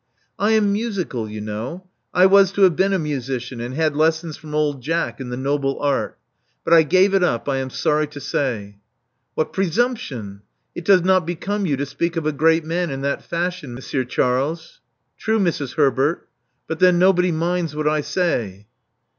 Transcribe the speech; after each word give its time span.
I 0.39 0.53
am 0.53 0.73
musical, 0.73 1.29
you 1.29 1.41
know. 1.41 1.85
I 2.11 2.25
was 2.25 2.51
to 2.53 2.63
have 2.63 2.75
been 2.75 2.91
a 2.91 2.97
musician, 2.97 3.61
and 3.61 3.75
had 3.75 3.95
lessons 3.95 4.35
from 4.35 4.55
old 4.55 4.81
Jack 4.81 5.19
in 5.21 5.29
the 5.29 5.37
noble 5.37 5.79
art. 5.79 6.17
But 6.65 6.73
I 6.73 6.81
gave 6.81 7.13
it 7.13 7.23
up, 7.23 7.47
I 7.47 7.57
am 7.57 7.69
sorry 7.69 8.07
to 8.07 8.19
say." 8.19 8.77
What 9.35 9.53
presumption! 9.53 10.41
It 10.73 10.85
does 10.85 11.03
not 11.03 11.27
become 11.27 11.67
you 11.67 11.77
to 11.77 11.85
speak 11.85 12.15
of 12.17 12.25
a 12.25 12.31
great 12.31 12.65
man 12.65 12.89
in 12.89 13.01
that 13.01 13.21
fashion. 13.21 13.75
Monsieur 13.75 14.03
Charles." 14.03 14.79
True, 15.19 15.37
Mrs. 15.37 15.75
Herbert. 15.75 16.27
But 16.65 16.79
then 16.79 16.97
nobody 16.97 17.31
minds 17.31 17.75
what 17.75 17.87
I 17.87 18.01
say." 18.01 18.65